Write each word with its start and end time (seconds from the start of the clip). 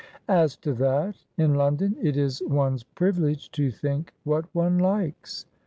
"As 0.29 0.55
to 0.57 0.73
that, 0.73 1.15
in 1.37 1.53
London 1.53 1.95
it 2.01 2.17
is 2.17 2.41
one's 2.47 2.81
privilege 2.83 3.51
to 3.51 3.69
think 3.69 4.11
what 4.23 4.45
one 4.51 4.79
likes. 4.79 5.45